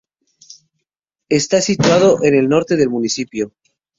Está 1.29 1.61
situado 1.61 2.23
en 2.23 2.33
el 2.33 2.49
norte 2.49 2.75
del 2.75 2.89
municipio. 2.89 3.53